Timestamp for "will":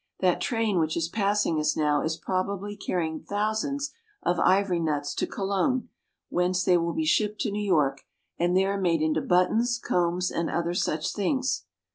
6.75-6.93